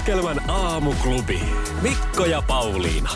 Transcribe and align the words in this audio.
Iskelmän 0.00 0.50
aamuklubi. 0.50 1.40
Mikko 1.82 2.24
ja 2.24 2.42
Pauliina. 2.42 3.10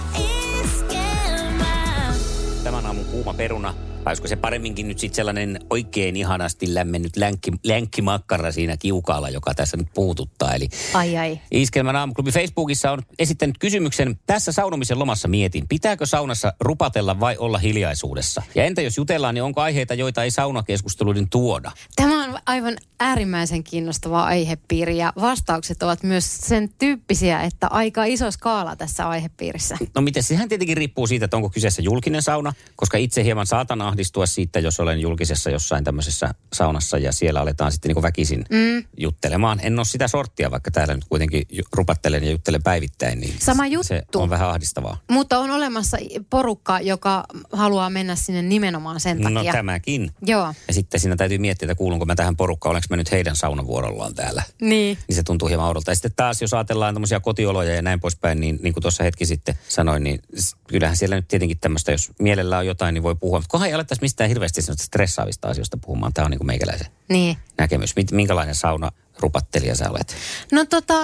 Tämän 2.65 2.87
aamun 2.87 3.05
kuuma 3.05 3.35
peruna. 3.35 3.75
Olisiko 4.07 4.29
se 4.29 4.37
paremminkin 4.37 4.89
nyt 4.89 4.99
sitten 4.99 5.17
sellainen 5.17 5.61
oikein 5.71 6.17
ihanasti 6.17 6.75
lämmennyt 6.75 7.17
länkki, 7.17 7.53
länkkimakkara 7.65 8.53
siinä 8.53 8.77
kiukaalla, 8.77 9.31
joka 9.31 9.55
tässä 9.55 9.77
nyt 9.77 9.87
puututtaa. 9.95 10.55
Eli 10.55 10.69
Ai 10.95 11.17
ai. 11.17 11.41
Iskelmän 11.51 11.97
aamuklubi 11.97 12.33
Facebookissa 12.33 12.93
on 12.93 13.03
esittänyt 13.19 13.59
kysymyksen. 13.59 14.19
Tässä 14.27 14.53
saunomisen 14.53 14.99
lomassa 14.99 15.29
mietin, 15.29 15.69
pitääkö 15.69 16.07
saunassa 16.07 16.53
rupatella 16.61 17.21
vai 17.21 17.37
olla 17.37 17.59
hiljaisuudessa? 17.59 18.43
Ja 18.55 18.65
entä 18.65 18.83
jos 18.83 18.97
jutellaan, 18.97 19.35
niin 19.35 19.43
onko 19.43 19.61
aiheita, 19.61 19.95
joita 19.95 20.25
ei 20.25 20.31
saunakeskusteluiden 20.31 21.29
tuoda? 21.29 21.73
Tämä 21.97 22.25
on 22.25 22.39
aivan 22.47 22.77
äärimmäisen 23.01 23.65
kiinnostava 23.65 24.25
aihepiiri 24.25 24.97
ja 24.97 25.13
vastaukset 25.21 25.83
ovat 25.83 26.03
myös 26.03 26.37
sen 26.37 26.71
tyyppisiä, 26.79 27.43
että 27.43 27.67
aika 27.67 28.05
iso 28.05 28.31
skaala 28.31 28.77
tässä 28.77 29.09
aihepiirissä. 29.09 29.79
No 29.95 30.03
miten, 30.03 30.23
sehän 30.23 30.49
tietenkin 30.49 30.77
riippuu 30.77 31.07
siitä, 31.07 31.25
että 31.25 31.37
onko 31.37 31.51
kyseessä 31.51 31.83
julkinen 31.83 32.23
sauna, 32.23 32.53
koska 32.77 32.99
itse 32.99 33.25
hieman 33.25 33.47
saatan 33.47 33.83
ahdistua 33.95 34.27
siitä, 34.27 34.59
jos 34.61 34.81
olen 34.81 35.01
julkisessa 35.01 35.51
jossain 35.51 35.85
tämmöisessä 35.85 36.35
saunassa 36.53 36.99
ja 36.99 37.13
siellä 37.13 37.41
aletaan 37.41 37.73
sitten 37.73 37.89
niin 37.89 37.95
kuin 37.95 38.03
väkisin 38.03 38.45
mm. 38.51 38.85
juttelemaan. 38.99 39.61
En 39.63 39.79
ole 39.79 39.85
sitä 39.85 40.09
sorttia, 40.09 40.51
vaikka 40.51 40.71
täällä 40.71 40.95
nyt 40.95 41.05
kuitenkin 41.09 41.47
rupattelen 41.77 42.25
ja 42.25 42.31
juttelen 42.31 42.63
päivittäin, 42.63 43.21
niin 43.21 43.35
Sama 43.41 43.63
se 43.83 43.97
juttu. 43.97 44.21
on 44.21 44.31
vähän 44.31 44.49
ahdistavaa. 44.49 44.97
Mutta 45.11 45.39
on 45.39 45.51
olemassa 45.51 45.97
porukka, 46.31 46.81
joka 46.81 47.25
haluaa 47.53 47.91
mennä 47.91 48.17
sinne 48.17 48.43
nimenomaan 48.43 49.01
sen 49.01 49.19
No 49.21 49.31
takia. 49.35 49.53
tämäkin. 49.53 50.11
Joo, 50.23 50.55
Ja 50.69 50.75
sitten 50.75 51.01
siinä 51.01 51.17
täytyy 51.17 51.39
miettiä, 51.39 51.67
että 51.67 51.75
kuulunko 51.75 52.05
mä 52.07 52.15
tähän 52.15 52.37
porukkaan, 52.37 52.71
olenko 52.71 52.87
mä 52.91 52.97
nyt 52.97 53.11
heidän 53.13 53.37
saunavuorollaan 53.37 54.15
täällä. 54.15 54.43
niin. 54.61 54.99
Niin 55.09 55.17
se 55.17 55.23
tuntuu 55.23 55.49
hieman 55.49 55.67
oudolta. 55.67 55.91
Ja 55.91 55.95
sitten 55.95 56.13
taas, 56.17 56.43
jos 56.43 56.55
ajatellaan 56.55 56.95
tämmöisiä 56.95 57.21
kotioloja 57.21 57.75
ja 57.75 57.83
näin 57.83 58.01
poispäin, 58.01 58.41
niin, 58.41 58.59
niin 58.63 58.73
kuin 58.73 58.83
tuossa 58.83 59.05
hetki 59.05 59.27
sitten 59.27 59.55
sanoin, 59.69 60.05
niin 60.05 60.21
kyllähän 60.69 60.97
siellä 60.97 61.17
nyt 61.17 61.29
tietenkin 61.29 61.59
tämmöistä, 61.59 61.93
jos 61.93 62.13
mielellä 62.21 62.59
on 62.59 62.67
jotain, 62.67 62.95
niin 62.95 63.03
voi 63.03 63.15
puhua. 63.15 63.39
Mutta 63.39 63.67
ei 63.67 63.75
alettaisi 63.85 64.03
mistään 64.03 64.29
hirveästi 64.29 64.63
stressaavista 64.63 65.49
asioista 65.49 65.77
puhumaan. 65.77 66.13
Tämä 66.13 66.25
on 66.25 66.31
niin 66.31 66.39
kuin 66.39 66.47
meikäläisen 66.47 66.87
Niin. 67.09 67.37
näkemys. 67.59 67.95
Minkälainen 68.13 68.55
sauna 68.55 68.91
rupattelija 69.19 69.75
sä 69.75 69.91
olet? 69.91 70.17
No 70.53 70.65
tota, 70.65 70.95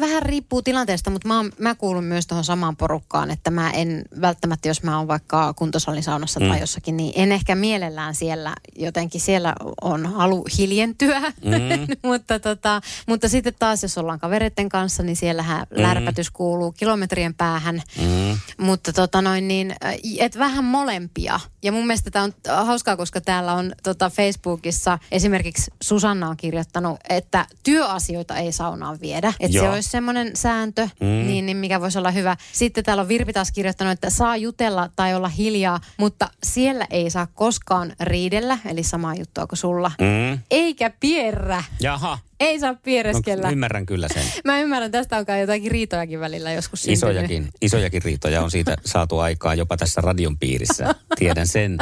vähän 0.00 0.22
riippuu 0.22 0.62
tilanteesta, 0.62 1.10
mutta 1.10 1.28
mä, 1.28 1.36
oon- 1.36 1.52
mä 1.58 1.74
kuulun 1.74 2.04
myös 2.04 2.26
tuohon 2.26 2.44
samaan 2.44 2.76
porukkaan, 2.76 3.30
että 3.30 3.50
mä 3.50 3.70
en 3.70 4.04
välttämättä, 4.20 4.68
jos 4.68 4.82
mä 4.82 4.98
oon 4.98 5.08
vaikka 5.08 5.54
kuntosalisaunassa 5.54 6.40
mm. 6.40 6.48
tai 6.48 6.60
jossakin, 6.60 6.96
niin 6.96 7.12
en 7.16 7.32
ehkä 7.32 7.54
mielellään 7.54 8.14
siellä, 8.14 8.54
jotenkin 8.76 9.20
siellä 9.20 9.54
on 9.80 10.06
halu 10.06 10.44
hiljentyä, 10.58 11.20
mm. 11.20 11.86
mutta, 12.08 12.38
tota, 12.40 12.80
mutta 13.06 13.28
sitten 13.28 13.54
taas, 13.58 13.82
jos 13.82 13.98
ollaan 13.98 14.18
kavereiden 14.20 14.68
kanssa, 14.68 15.02
niin 15.02 15.16
siellähän 15.16 15.66
mm. 15.70 15.82
lärpätys 15.82 16.30
kuuluu 16.30 16.72
kilometrien 16.72 17.34
päähän, 17.34 17.82
Mm. 17.98 18.38
mutta 18.58 18.92
tota 18.92 19.22
noin 19.22 19.48
niin, 19.48 19.70
äh, 19.84 19.94
et 20.18 20.38
vähän 20.38 20.64
molempia. 20.64 21.40
Ja 21.62 21.72
mun 21.72 21.86
mielestä 21.86 22.10
tämä 22.10 22.24
on 22.24 22.32
hauskaa, 22.66 22.96
koska 22.96 23.20
täällä 23.20 23.52
on 23.52 23.72
tota 23.82 24.10
Facebookissa 24.10 24.98
esimerkiksi 25.10 25.70
Susanna 25.82 26.28
on 26.28 26.36
kirjoittanut, 26.36 27.00
että 27.08 27.46
työasioita 27.62 28.36
ei 28.36 28.52
saunaan 28.52 28.98
viedä. 29.00 29.32
Että 29.40 29.58
se 29.58 29.70
olisi 29.70 29.90
semmoinen 29.90 30.36
sääntö, 30.36 30.88
mm. 31.00 31.06
niin, 31.06 31.46
niin 31.46 31.56
mikä 31.56 31.80
voisi 31.80 31.98
olla 31.98 32.10
hyvä. 32.10 32.36
Sitten 32.52 32.84
täällä 32.84 33.00
on 33.00 33.08
Virpi 33.08 33.32
taas 33.32 33.52
kirjoittanut, 33.52 33.92
että 33.92 34.10
saa 34.10 34.36
jutella 34.36 34.88
tai 34.96 35.14
olla 35.14 35.28
hiljaa, 35.28 35.80
mutta 35.96 36.30
siellä 36.42 36.86
ei 36.90 37.10
saa 37.10 37.26
koskaan 37.34 37.92
riidellä, 38.00 38.58
eli 38.64 38.82
sama 38.82 39.14
juttua 39.14 39.46
kuin 39.46 39.58
sulla. 39.58 39.92
Mm. 40.00 40.38
Eikä 40.50 40.90
pierrä. 41.00 41.64
Jaha, 41.80 42.18
Ei 42.40 42.60
saa 42.60 42.72
no, 42.72 42.78
piereskellä. 42.84 43.50
ymmärrän 43.50 43.86
kyllä 43.86 44.08
sen. 44.14 44.22
Mä 44.44 44.60
ymmärrän, 44.60 44.90
tästä 44.90 45.16
on 45.16 45.26
kai 45.26 45.40
jotakin 45.40 45.70
riitojakin 45.70 46.20
välillä 46.20 46.52
joskus 46.52 46.82
syntynyt. 46.82 46.98
Isojakin, 46.98 47.48
isojakin 47.60 48.02
riitoja 48.02 48.42
on 48.42 48.50
siitä 48.50 48.76
saatu 48.84 49.18
aikaa 49.18 49.54
jopa 49.54 49.76
tässä 49.76 50.00
radion 50.00 50.38
piirissä. 50.38 50.94
Tiedän 51.18 51.46
sen. 51.46 51.78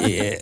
E- 0.00 0.38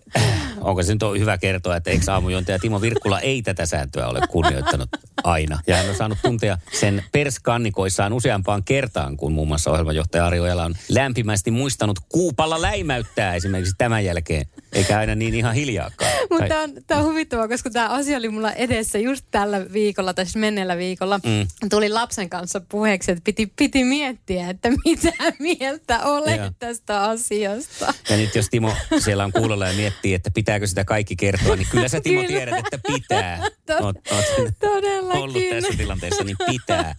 Onko 0.61 0.83
se 0.83 0.93
nyt 0.93 1.03
on 1.03 1.19
hyvä 1.19 1.39
kertoa, 1.39 1.77
että 1.77 1.91
eikö 1.91 2.13
aamujontaja 2.13 2.59
Timo 2.59 2.81
Virkkula 2.81 3.21
ei 3.21 3.43
tätä 3.43 3.67
sääntöä 3.67 4.09
ole 4.09 4.21
kunnioittanut 4.31 4.89
aina. 5.25 5.61
Ja 5.67 5.77
hän 5.77 5.89
on 5.89 5.95
saanut 5.95 6.19
tuntea 6.23 6.59
sen 6.73 7.05
perskannikoissaan 7.13 8.13
useampaan 8.13 8.65
kertaan, 8.65 9.17
kun 9.17 9.33
muun 9.33 9.49
muassa 9.49 9.71
ohjelmajohtaja 9.71 10.27
Ari 10.27 10.41
Ojala 10.41 10.65
on 10.65 10.75
lämpimästi 10.89 11.51
muistanut 11.51 11.99
kuupalla 12.09 12.63
läimäyttää 12.63 13.35
esimerkiksi 13.35 13.75
tämän 13.79 14.05
jälkeen. 14.05 14.47
Eikä 14.73 14.99
aina 14.99 15.15
niin 15.15 15.35
ihan 15.35 15.55
hiljaakaan. 15.55 16.06
Mutta 16.31 16.49
tämä 16.49 16.63
on, 16.63 16.73
tää 16.87 16.99
on 16.99 17.05
huvittavaa, 17.05 17.49
koska 17.49 17.71
tämä 17.71 17.89
asia 17.89 18.17
oli 18.19 18.29
mulla 18.29 18.53
edessä 18.53 18.99
just 18.99 19.25
tällä 19.31 19.73
viikolla, 19.73 20.15
tai 20.15 20.25
siis 20.25 20.37
menneellä 20.37 20.77
viikolla. 20.77 21.19
Mm. 21.19 21.69
Tuli 21.71 21.89
lapsen 21.89 22.31
kanssa 22.31 22.61
puheeksi, 22.69 23.11
että 23.13 23.23
piti, 23.25 23.53
piti 23.57 23.85
miettiä, 23.85 24.51
että 24.51 24.69
mitä 24.85 25.13
mieltä 25.39 26.05
olet 26.05 26.37
Joo. 26.37 26.51
tästä 26.59 27.03
asiasta. 27.05 27.95
Ja 28.11 28.17
nyt 28.17 28.35
jos 28.35 28.49
Timo 28.51 28.73
siellä 28.99 29.25
on 29.25 29.33
kuulolla 29.33 29.67
ja 29.69 29.75
miettii, 29.75 30.15
että 30.15 30.31
pitääkö 30.31 30.67
sitä 30.67 30.85
kaikki 30.85 31.17
kertoa, 31.17 31.57
niin 31.57 31.69
kyllä 31.71 31.89
sä 31.89 32.01
Timo 32.01 32.21
Kyllä. 32.21 32.29
tiedät, 32.29 32.59
että 32.59 32.79
pitää. 32.87 33.39
Tod- 33.71 33.85
Oot, 33.85 33.97
oot 34.13 34.55
Todellakin. 34.61 35.23
ollut 35.23 35.43
tässä 35.51 35.73
tilanteessa, 35.77 36.25
niin 36.25 36.37
pitää. 36.47 36.95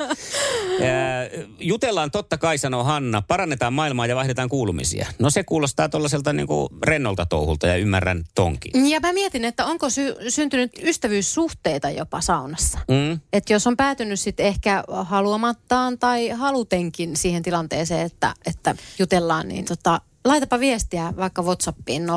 Ja, 0.79 0.87
jutellaan 1.59 2.11
totta 2.11 2.37
kai, 2.37 2.57
sanoo 2.57 2.83
Hanna, 2.83 3.21
parannetaan 3.21 3.73
maailmaa 3.73 4.05
ja 4.07 4.15
vaihdetaan 4.15 4.49
kuulumisia. 4.49 5.07
No 5.19 5.29
se 5.29 5.43
kuulostaa 5.43 5.89
tuollaiselta 5.89 6.33
niin 6.33 6.47
kuin 6.47 6.69
rennolta 6.85 7.25
touhulta 7.25 7.67
ja 7.67 7.75
ymmärrän 7.75 8.23
tonkin. 8.35 8.89
Ja 8.89 8.99
mä 8.99 9.13
mietin, 9.17 9.45
että 9.45 9.65
onko 9.65 9.89
sy- 9.89 10.15
syntynyt 10.29 10.71
ystävyyssuhteita 10.83 11.89
jopa 11.89 12.21
saunassa. 12.21 12.79
Mm. 12.87 13.19
Että 13.33 13.53
jos 13.53 13.67
on 13.67 13.77
päätynyt 13.77 14.19
sitten 14.19 14.45
ehkä 14.45 14.83
haluamattaan 15.03 15.99
tai 15.99 16.29
halutenkin 16.29 17.15
siihen 17.15 17.43
tilanteeseen, 17.43 18.05
että, 18.05 18.33
että 18.45 18.75
jutellaan, 18.99 19.47
niin 19.47 19.65
tota, 19.65 20.01
laitapa 20.25 20.59
viestiä 20.59 21.13
vaikka 21.17 21.41
Whatsappiin 21.41 22.07
0440366800, 22.07 22.11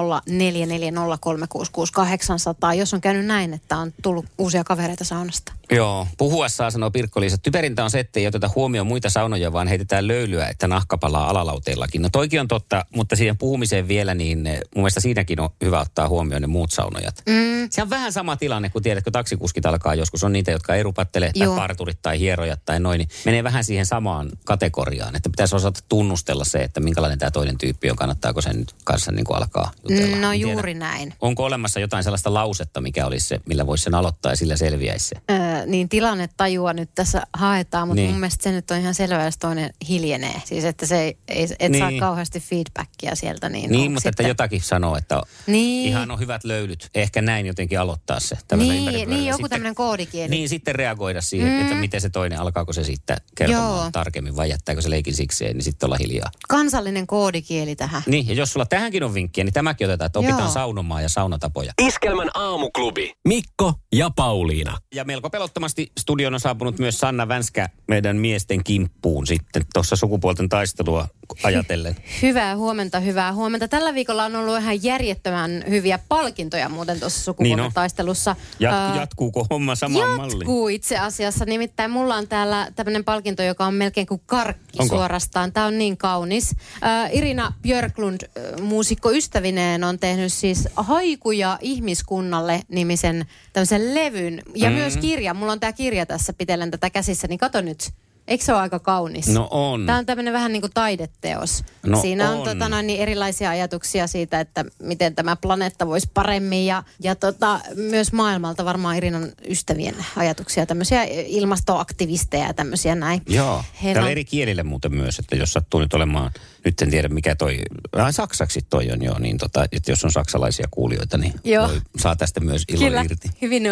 jos 2.78 2.94
on 2.94 3.00
käynyt 3.00 3.26
näin, 3.26 3.54
että 3.54 3.76
on 3.76 3.92
tullut 4.02 4.26
uusia 4.38 4.64
kavereita 4.64 5.04
saunasta. 5.04 5.52
Joo, 5.72 6.06
puhuessaan 6.18 6.72
sanoo 6.72 6.90
Pirkko-Liisa, 6.90 7.38
typerintä 7.38 7.84
on 7.84 7.90
se, 7.90 8.00
että 8.00 8.20
ei 8.20 8.26
oteta 8.26 8.50
huomioon 8.54 8.86
muita 8.86 9.10
saunoja, 9.10 9.52
vaan 9.52 9.68
heitetään 9.68 10.08
löylyä, 10.08 10.46
että 10.48 10.68
nahka 10.68 10.98
palaa 10.98 11.30
alalauteellakin. 11.30 12.02
No 12.02 12.08
toikin 12.12 12.40
on 12.40 12.48
totta, 12.48 12.84
mutta 12.94 13.16
siihen 13.16 13.38
puhumiseen 13.38 13.88
vielä, 13.88 14.14
niin 14.14 14.46
eh, 14.46 14.54
mun 14.54 14.82
mielestä 14.82 15.00
siinäkin 15.00 15.40
on 15.40 15.50
hyvä 15.64 15.80
ottaa 15.80 16.08
huomioon 16.08 16.42
ne 16.42 16.46
muut 16.46 16.70
saunojat. 16.70 17.22
Mm. 17.28 17.68
Se 17.70 17.82
on 17.82 17.90
vähän 17.90 18.12
sama 18.12 18.36
tilanne, 18.36 18.68
kun 18.70 18.82
tiedät, 18.82 19.04
kun 19.04 19.12
taksikuskit 19.12 19.66
alkaa 19.66 19.94
joskus. 19.94 20.24
On 20.24 20.32
niitä, 20.32 20.50
jotka 20.50 20.74
ei 20.74 20.82
rupattele, 20.82 21.30
tai 21.38 21.44
Joo. 21.46 21.56
parturit 21.56 21.98
tai 22.02 22.18
hierojat 22.18 22.60
tai 22.64 22.80
noin, 22.80 22.98
niin 22.98 23.08
menee 23.24 23.44
vähän 23.44 23.64
siihen 23.64 23.86
samaan 23.86 24.30
kategoriaan. 24.44 25.16
Että 25.16 25.30
pitäisi 25.30 25.56
osata 25.56 25.80
tunnustella 25.88 26.44
se, 26.44 26.58
että 26.58 26.80
minkälainen 26.80 27.18
tämä 27.18 27.30
toinen 27.30 27.58
tyyppi 27.58 27.90
on, 27.90 27.96
kannattaako 27.96 28.40
sen 28.40 28.56
nyt 28.58 28.74
kanssa 28.84 29.12
niin 29.12 29.24
kuin 29.24 29.36
alkaa 29.36 29.70
jutella. 29.88 30.16
No 30.16 30.32
En 30.32 30.38
tiedä. 30.38 30.52
juuri 30.52 30.74
näin. 30.74 31.14
Onko 31.20 31.44
olemassa 31.44 31.80
jotain 31.80 32.04
sellaista 32.04 32.34
lausetta, 32.34 32.80
mikä 32.80 33.06
olisi 33.06 33.26
se, 33.26 33.40
millä 33.46 33.66
voisi 33.66 33.84
sen 33.84 33.94
aloittaa 33.94 34.32
ja 34.32 34.36
sillä 34.36 34.56
selviäisi 34.56 35.08
se? 35.08 35.16
Öö, 35.30 35.59
niin 35.66 35.88
tilannetajua 35.88 36.72
nyt 36.72 36.90
tässä 36.94 37.22
haetaan, 37.36 37.88
mutta 37.88 38.00
Niin. 38.00 38.10
mun 38.10 38.20
mielestä 38.20 38.42
se 38.42 38.52
nyt 38.52 38.70
on 38.70 38.78
ihan 38.78 38.94
selvää, 38.94 39.24
jos 39.24 39.38
toinen 39.38 39.70
hiljenee. 39.88 40.42
Siis 40.44 40.64
että 40.64 40.86
se 40.86 41.00
ei, 41.02 41.16
ei 41.28 41.46
et 41.58 41.72
saa 41.78 41.90
Niin. 41.90 42.00
kauheasti 42.00 42.40
feedbackia 42.40 43.14
sieltä. 43.14 43.48
Niin, 43.48 43.70
Niin, 43.70 43.92
mutta 43.92 44.08
että 44.08 44.22
sitten- 44.22 44.28
jotakin 44.28 44.60
sanoo, 44.60 44.96
että 44.96 45.22
Niin. 45.46 45.88
ihan 45.88 46.10
on 46.10 46.18
hyvät 46.18 46.44
löylyt. 46.44 46.88
Ehkä 46.94 47.22
näin 47.22 47.46
jotenkin 47.46 47.80
aloittaa 47.80 48.20
se. 48.20 48.36
Niin, 48.56 49.10
niin, 49.10 49.26
joku 49.26 49.36
Sitten- 49.36 49.50
tämmöinen 49.50 49.74
koodikieli. 49.74 50.30
Niin, 50.30 50.48
sitten 50.48 50.74
reagoida 50.74 51.20
siihen, 51.20 51.52
mm. 51.52 51.60
että 51.60 51.74
miten 51.74 52.00
se 52.00 52.10
toinen, 52.10 52.40
alkaako 52.40 52.72
se 52.72 52.84
sitten 52.84 53.16
kertomaan 53.34 53.80
Joo. 53.82 53.90
tarkemmin 53.92 54.36
vai 54.36 54.48
jättääkö 54.50 54.82
se 54.82 54.90
leikin 54.90 55.14
sikseen, 55.14 55.56
niin 55.56 55.64
sitten 55.64 55.86
olla 55.86 55.96
hiljaa. 56.00 56.30
Kansallinen 56.48 57.06
koodikieli 57.06 57.76
tähän. 57.76 58.02
Niin, 58.06 58.28
ja 58.28 58.34
jos 58.34 58.52
sulla 58.52 58.66
tähänkin 58.66 59.02
on 59.04 59.14
vinkkiä, 59.14 59.44
niin 59.44 59.52
tämäkin 59.52 59.86
otetaan, 59.86 60.06
että 60.06 60.18
opitaan 60.18 60.40
Joo. 60.40 60.50
saunomaan 60.50 61.02
ja 61.02 61.08
saunatapoja. 61.08 61.72
Iskelmän 61.86 62.30
aamuklubi. 62.34 63.12
Mikko 63.28 63.74
ja 63.92 64.10
Pauliina. 64.16 64.78
Ja 64.94 65.04
melko 65.04 65.30
pelottomasti 65.50 65.92
studion 65.98 66.34
on 66.34 66.40
saapunut 66.40 66.78
myös 66.78 66.98
Sanna 66.98 67.28
Vänskä 67.28 67.68
meidän 67.88 68.16
miesten 68.16 68.64
kimppuun 68.64 69.26
sitten 69.26 69.62
tuossa 69.74 69.96
sukupuolten 69.96 70.48
taistelua 70.48 71.08
ajatellen. 71.42 71.96
Hyvää 72.22 72.56
huomenta, 72.56 73.00
hyvää 73.00 73.32
huomenta. 73.32 73.68
Tällä 73.68 73.94
viikolla 73.94 74.24
on 74.24 74.36
ollut 74.36 74.58
ihan 74.58 74.82
järjettömän 74.82 75.64
hyviä 75.68 75.98
palkintoja 76.08 76.68
muuten 76.68 77.00
tuossa 77.00 77.34
Niin 77.38 77.60
on. 77.60 77.72
taistelussa. 77.74 78.36
Jat, 78.60 78.96
jatkuuko 78.96 79.46
homma 79.50 79.74
samaan 79.74 80.16
malliin? 80.16 80.38
Jatkuu 80.38 80.68
itse 80.68 80.98
asiassa. 80.98 81.44
Nimittäin 81.44 81.90
mulla 81.90 82.16
on 82.16 82.28
täällä 82.28 82.68
tämmöinen 82.76 83.04
palkinto, 83.04 83.42
joka 83.42 83.66
on 83.66 83.74
melkein 83.74 84.06
kuin 84.06 84.20
karkki 84.26 84.78
Onko? 84.78 84.96
suorastaan. 84.96 85.52
Tämä 85.52 85.66
on 85.66 85.78
niin 85.78 85.96
kaunis. 85.96 86.54
Äh, 86.84 87.10
Irina 87.12 87.52
Björklund, 87.62 88.20
äh, 88.22 88.60
muusikko 88.60 89.10
ystävineen, 89.10 89.84
on 89.84 89.98
tehnyt 89.98 90.32
siis 90.32 90.68
Haikuja 90.76 91.58
ihmiskunnalle 91.60 92.62
nimisen 92.68 93.26
tämmöisen 93.52 93.94
levyn. 93.94 94.42
Ja 94.54 94.70
mm. 94.70 94.76
myös 94.76 94.96
kirja. 94.96 95.34
Mulla 95.34 95.52
on 95.52 95.60
tämä 95.60 95.72
kirja 95.72 96.06
tässä 96.06 96.32
pitellen 96.32 96.70
tätä 96.70 96.90
käsissä, 96.90 97.28
niin 97.28 97.38
kato 97.38 97.60
nyt. 97.60 97.90
Eikö 98.30 98.44
se 98.44 98.52
ole 98.52 98.60
aika 98.60 98.78
kaunis? 98.78 99.28
No 99.28 99.48
on. 99.50 99.86
Tämä 99.86 99.98
on 99.98 100.06
tämmöinen 100.06 100.32
vähän 100.32 100.52
niin 100.52 100.60
kuin 100.60 100.72
taideteos. 100.74 101.64
No 101.86 102.00
Siinä 102.00 102.30
on, 102.30 102.38
on. 102.38 102.44
Tota, 102.44 102.68
noin, 102.68 102.86
niin 102.86 103.00
erilaisia 103.00 103.50
ajatuksia 103.50 104.06
siitä, 104.06 104.40
että 104.40 104.64
miten 104.82 105.14
tämä 105.14 105.36
planeetta 105.36 105.86
voisi 105.86 106.10
paremmin 106.14 106.66
ja, 106.66 106.82
ja 107.02 107.14
tota, 107.14 107.60
myös 107.76 108.12
maailmalta 108.12 108.64
varmaan 108.64 108.96
Irinan 108.96 109.32
ystävien 109.48 109.94
ajatuksia, 110.16 110.66
tämmöisiä 110.66 111.04
ilmastoaktivisteja 111.10 112.46
ja 112.46 112.54
tämmöisiä 112.54 112.94
näin. 112.94 113.22
Joo. 113.28 113.64
Heillä 113.82 113.94
Täällä 113.94 114.06
on- 114.06 114.12
eri 114.12 114.24
kielillä 114.24 114.64
muuten 114.64 114.94
myös, 114.94 115.18
että 115.18 115.36
jos 115.36 115.52
sattuu 115.52 115.80
nyt 115.80 115.94
olemaan, 115.94 116.30
nyt 116.64 116.82
en 116.82 116.90
tiedä 116.90 117.08
mikä 117.08 117.34
toi, 117.34 117.58
ai 117.92 118.12
saksaksi 118.12 118.60
toi 118.70 118.90
on 118.92 119.02
joo, 119.02 119.18
niin 119.18 119.38
tota, 119.38 119.64
että 119.72 119.92
jos 119.92 120.04
on 120.04 120.12
saksalaisia 120.12 120.68
kuulijoita, 120.70 121.18
niin 121.18 121.34
Joo. 121.44 121.68
Voi, 121.68 121.80
saa 121.98 122.16
tästä 122.16 122.40
myös 122.40 122.64
ilon 122.68 122.84
Kyllä, 122.84 123.02
irti. 123.02 123.28
hyvin, 123.42 123.62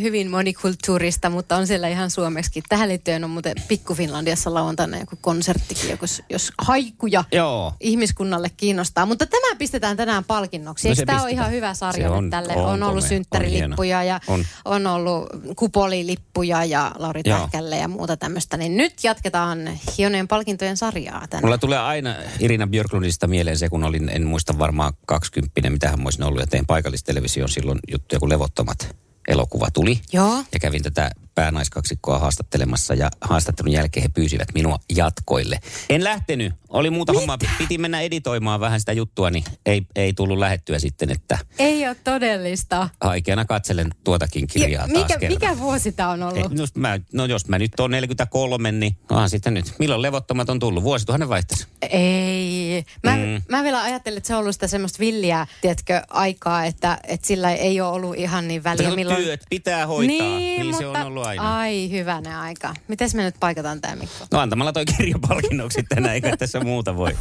hyvin 0.00 0.30
monikulttuurista, 0.30 1.30
mutta 1.30 1.56
on 1.56 1.66
siellä 1.66 1.88
ihan 1.88 2.10
suomeksi. 2.10 2.62
Tähän 2.68 2.88
liittyen 2.88 3.24
on 3.24 3.30
muuten 3.30 3.54
Pikku 3.68 3.94
Finlandiassa 3.94 4.54
lauantaina 4.54 4.98
joku 4.98 5.16
konserttikin, 5.20 5.98
jos, 6.02 6.22
jos 6.30 6.52
haikuja 6.58 7.24
Joo. 7.32 7.74
ihmiskunnalle 7.80 8.50
kiinnostaa. 8.56 9.06
Mutta 9.06 9.26
tämä 9.26 9.56
pistetään 9.58 9.96
tänään 9.96 10.24
palkinnoksi. 10.24 10.88
No 10.88 10.94
tämä 11.06 11.22
on 11.22 11.30
ihan 11.30 11.50
hyvä 11.50 11.74
sarja 11.74 12.10
on- 12.10 12.30
tälle. 12.30 12.52
on 12.56 12.64
On, 12.66 12.82
ollut 12.82 13.04
synttärilippuja 13.04 13.98
on 13.98 14.06
ja 14.06 14.20
on. 14.26 14.44
On. 14.64 14.86
ollut 14.86 15.26
kupolilippuja 15.56 16.64
ja 16.64 16.92
Lauri 16.98 17.20
Joo. 17.24 17.38
Tähkälle 17.38 17.76
ja 17.76 17.88
muuta 17.88 18.16
tämmöistä. 18.16 18.56
Niin 18.56 18.76
nyt 18.76 19.04
jatketaan 19.04 19.78
hienojen 19.98 20.28
palkintojen 20.28 20.76
sarjaa 20.76 21.26
tänään. 21.30 21.44
Mulla 21.44 21.58
tulee 21.58 21.78
aina 21.78 22.14
Irina 22.40 22.66
Björklundista 22.66 23.26
mieleen 23.26 23.58
se, 23.58 23.68
kun 23.68 23.84
olin, 23.84 24.08
en 24.08 24.26
muista 24.26 24.58
varmaan 24.58 24.92
20, 25.06 25.70
mitähän 25.70 25.98
mä 25.98 26.04
olisin 26.04 26.24
ollut, 26.24 26.40
ja 26.40 26.46
tein 26.46 26.66
paikallistelevision 26.66 27.48
silloin 27.48 27.78
juttuja, 27.92 28.20
kun 28.20 28.28
Levottomat 28.28 28.96
elokuva 29.28 29.70
tuli. 29.70 30.00
Joo. 30.12 30.44
Ja 30.52 30.60
kävin 30.60 30.82
tätä 30.82 31.10
päänaiskaksikkoa 31.36 32.18
haastattelemassa 32.18 32.94
ja 32.94 33.10
haastattelun 33.20 33.72
jälkeen 33.72 34.02
he 34.02 34.08
pyysivät 34.08 34.48
minua 34.54 34.78
jatkoille. 34.96 35.58
En 35.90 36.04
lähtenyt. 36.04 36.52
Oli 36.68 36.90
muuta 36.90 37.12
Mitä? 37.12 37.20
hommaa. 37.20 37.38
Piti 37.58 37.78
mennä 37.78 38.00
editoimaan 38.00 38.60
vähän 38.60 38.80
sitä 38.80 38.92
juttua, 38.92 39.30
niin 39.30 39.44
ei, 39.66 39.82
ei 39.96 40.12
tullut 40.12 40.38
lähettyä 40.38 40.78
sitten, 40.78 41.10
että 41.10 41.38
Ei 41.58 41.88
ole 41.88 41.96
todellista. 42.04 42.88
haikeana 43.00 43.44
katselen 43.44 43.90
tuotakin 44.04 44.46
kirjaa 44.46 44.70
Ja 44.86 44.94
taas 44.94 45.02
mikä, 45.08 45.18
kerran. 45.18 45.34
mikä 45.40 45.58
vuosi 45.58 45.92
tämä 45.92 46.08
on 46.10 46.22
ollut? 46.22 46.36
Ei, 46.52 46.58
no, 46.58 46.66
mä, 46.74 47.00
no 47.12 47.24
jos 47.24 47.48
mä 47.48 47.58
nyt 47.58 47.80
oon 47.80 47.90
43, 47.90 48.72
niin 48.72 48.96
onhan 49.10 49.30
sitten 49.30 49.54
nyt. 49.54 49.72
Milloin 49.78 50.02
levottomat 50.02 50.50
on 50.50 50.58
tullut? 50.58 50.82
Vuosituhannen 50.84 51.28
vaihteessa. 51.28 51.68
Ei. 51.90 52.84
Mä, 53.02 53.16
Mm. 53.16 53.42
mä 53.48 53.62
vielä 53.64 53.82
ajattelin, 53.82 54.16
että 54.16 54.26
se 54.26 54.34
on 54.34 54.40
ollut 54.40 54.54
sitä 54.54 54.66
semmoista 54.66 54.98
villiä, 55.00 55.46
tiedätkö, 55.60 56.02
aikaa, 56.10 56.64
että, 56.64 56.98
että 57.04 57.26
sillä 57.26 57.52
ei 57.52 57.80
ole 57.80 57.92
ollut 57.92 58.14
ihan 58.16 58.48
niin 58.48 58.64
väliä. 58.64 58.90
Kato, 59.04 59.20
työt 59.22 59.42
pitää 59.50 59.86
hoitaa. 59.86 60.06
Niin, 60.06 60.34
niin 60.38 60.66
mutta, 60.66 60.78
se 60.78 60.86
on 60.86 60.96
ollut 60.96 61.25
aina. 61.26 61.58
Ai 61.58 61.90
hyvänen 61.90 62.36
aika. 62.36 62.74
Mites 62.88 63.14
me 63.14 63.22
nyt 63.22 63.34
paikataan 63.40 63.80
tämä 63.80 63.96
Mikko? 63.96 64.26
No 64.32 64.38
antamalla 64.38 64.72
toi 64.72 64.84
kirja 64.84 65.16
palkinnoksi 65.28 65.82
tänään, 65.82 66.14
eikä 66.14 66.36
tässä 66.36 66.60
muuta 66.60 66.96
voi. 66.96 67.16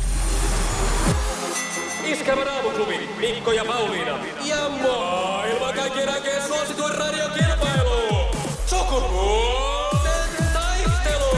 Iskävä 2.04 2.44
raamuklubi, 2.44 3.10
Mikko 3.20 3.52
ja 3.52 3.66
Pauliina. 3.66 4.18
Ja 4.46 4.70
maailman 4.70 5.74
kaikkien 5.74 6.10
aikeen 6.10 6.48
suosituen 6.48 6.96
radiokilpailu. 6.96 8.26
Sukupuolten 8.66 10.46
taistelu. 10.54 11.38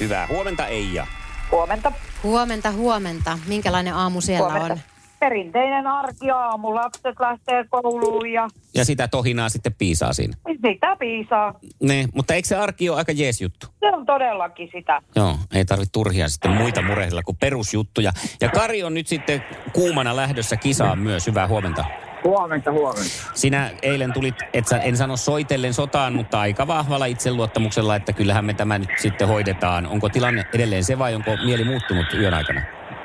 Hyvää 0.00 0.26
huomenta 0.26 0.66
Eija. 0.66 1.06
Huomenta. 1.50 1.92
Huomenta, 2.22 2.72
huomenta. 2.72 3.38
Minkälainen 3.46 3.94
aamu 3.94 4.20
siellä 4.20 4.50
Huomenta. 4.52 4.72
on? 4.72 4.80
Perinteinen 5.20 5.86
arki 5.86 6.30
aamu. 6.30 6.74
Lapset 6.74 7.20
lähtee 7.20 7.64
kouluun 7.70 8.28
ja 8.32 8.48
Ja 8.74 8.84
sitä 8.84 9.08
tohinaa 9.08 9.48
sitten 9.48 9.74
piisaa 9.74 10.12
siinä. 10.12 10.36
sitä 10.70 10.96
piisaa. 10.98 11.54
Ne, 11.82 12.08
mutta 12.14 12.34
eikö 12.34 12.48
se 12.48 12.56
arki 12.56 12.88
ole 12.90 12.98
aika 12.98 13.12
jees 13.12 13.40
juttu? 13.40 13.66
Se 13.80 13.86
on 13.86 14.06
todellakin 14.06 14.68
sitä. 14.72 15.02
Joo, 15.16 15.36
ei 15.54 15.64
tarvitse 15.64 15.92
turhia 15.92 16.28
sitten 16.28 16.50
muita 16.50 16.82
murehdella 16.82 17.22
kuin 17.22 17.36
perusjuttuja. 17.36 18.12
Ja 18.40 18.48
Kari 18.48 18.82
on 18.82 18.94
nyt 18.94 19.06
sitten 19.06 19.44
kuumana 19.72 20.16
lähdössä 20.16 20.56
kisaan 20.56 20.98
myös. 20.98 21.26
Hyvää 21.26 21.48
huomenta. 21.48 21.84
Huomenta, 22.24 22.72
huomenta. 22.72 23.10
Sinä 23.34 23.70
eilen 23.82 24.12
tulit, 24.12 24.34
et 24.52 24.68
sä, 24.68 24.78
en 24.78 24.96
sano 24.96 25.16
soitellen 25.16 25.74
sotaan, 25.74 26.12
mutta 26.14 26.40
aika 26.40 26.66
vahvalla 26.66 27.06
itseluottamuksella, 27.06 27.96
että 27.96 28.12
kyllähän 28.12 28.44
me 28.44 28.54
tämä 28.54 28.78
nyt 28.78 28.90
sitten 28.98 29.28
hoidetaan. 29.28 29.86
Onko 29.86 30.08
tilanne 30.08 30.44
edelleen 30.54 30.84
se 30.84 30.98
vai 30.98 31.14
onko 31.14 31.30
mieli 31.44 31.64
muuttunut 31.64 32.06
yön 32.14 32.34
aikana? 32.34 32.60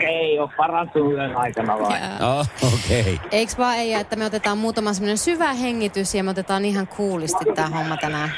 Ei 0.07 0.39
ole 0.39 0.49
parantunut 0.57 1.13
yön 1.13 1.35
aikana? 1.35 1.73
Ää, 1.73 2.17
Oh, 2.21 2.47
okei. 2.73 3.01
Okay. 3.01 3.17
Eiks 3.31 3.57
vaan 3.57 3.77
Eija, 3.77 3.99
että 3.99 4.15
me 4.15 4.25
otetaan 4.25 4.57
muutama 4.57 4.93
semmoinen 4.93 5.17
syvä 5.17 5.53
hengitys 5.53 6.15
ja 6.15 6.23
me 6.23 6.31
otetaan 6.31 6.65
ihan 6.65 6.87
kuulisti 6.87 7.45
tämä 7.55 7.69
homma 7.69 7.97
tänään. 7.97 8.31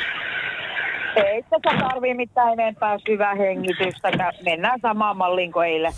Ei 1.16 1.44
tässä 1.50 1.78
tarvii 1.80 2.14
mitään 2.14 2.54
enempää 2.54 2.98
syvää 3.06 3.36
hengitystä. 3.36 4.12
Mennään 4.46 4.80
samaan 4.82 5.18
malliin 5.18 5.52
kuin 5.52 5.68
eilen. 5.68 5.94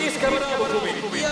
Iskävä 0.00 0.36
raamuklubi 0.38 1.22
ja 1.22 1.28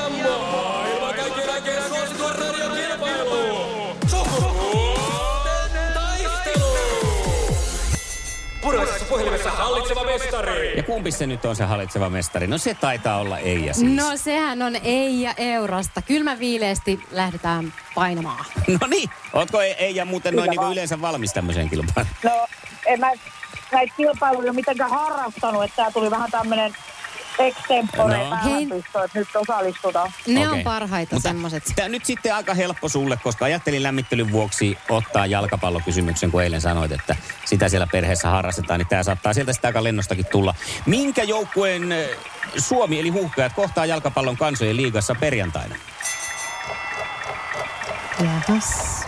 Puraisessa 8.64 9.04
puhelimessa 9.04 9.50
hallitseva 9.50 10.04
mestari. 10.04 10.76
Ja 10.76 10.82
kumpi 10.82 11.10
se 11.10 11.26
nyt 11.26 11.44
on 11.44 11.56
se 11.56 11.64
hallitseva 11.64 12.10
mestari? 12.10 12.46
No 12.46 12.58
se 12.58 12.74
taitaa 12.74 13.18
olla 13.20 13.38
Eija 13.38 13.74
siis. 13.74 13.92
No 13.92 14.16
sehän 14.16 14.62
on 14.62 14.76
Eija 14.84 15.34
Eurasta. 15.36 16.02
Kylmä 16.02 16.38
viileesti 16.38 17.00
lähdetään 17.10 17.74
painamaan. 17.94 18.44
No 18.80 18.86
niin, 18.86 19.10
ootko 19.32 19.60
E- 19.62 19.70
Eija 19.78 20.04
muuten 20.04 20.36
noin 20.36 20.50
niin 20.50 20.58
kuin 20.58 20.72
yleensä 20.72 21.00
valmis 21.00 21.32
tämmöiseen 21.32 21.70
kilpailuun? 21.70 22.14
No, 22.24 22.46
en 22.86 23.00
mä 23.00 23.10
näitä 23.72 23.94
kilpailuja 23.96 24.52
mitenkään 24.52 24.90
harrastanut, 24.90 25.64
että 25.64 25.76
tää 25.76 25.90
tuli 25.90 26.10
vähän 26.10 26.30
tämmönen 26.30 26.72
extempore 27.38 28.16
No. 28.16 28.36
että 28.76 29.08
nyt 29.14 29.28
osallistutaan. 29.36 30.12
Ne 30.26 30.48
Okei. 30.48 30.58
on 30.58 30.64
parhaita 30.64 31.14
Mutta 31.14 31.28
semmoset. 31.28 31.62
Tämä 31.76 31.88
nyt 31.88 32.04
sitten 32.04 32.34
aika 32.34 32.54
helppo 32.54 32.88
sulle, 32.88 33.18
koska 33.22 33.44
ajattelin 33.44 33.82
lämmittelyn 33.82 34.32
vuoksi 34.32 34.78
ottaa 34.88 35.26
jalkapallokysymyksen, 35.26 36.30
kun 36.30 36.42
eilen 36.42 36.60
sanoit, 36.60 36.92
että 36.92 37.16
sitä 37.44 37.68
siellä 37.68 37.86
perheessä 37.92 38.30
harrastetaan, 38.30 38.80
niin 38.80 38.88
tämä 38.88 39.02
saattaa 39.02 39.32
sieltä 39.32 39.52
sitä 39.52 39.68
aika 39.68 39.84
lennostakin 39.84 40.26
tulla. 40.26 40.54
Minkä 40.86 41.22
joukkueen 41.22 41.94
Suomi 42.58 43.00
eli 43.00 43.08
huuhkajat 43.08 43.52
kohtaa 43.52 43.86
jalkapallon 43.86 44.36
kansojen 44.36 44.76
liigassa 44.76 45.14
perjantaina? 45.14 45.76
Jahas. 48.24 49.04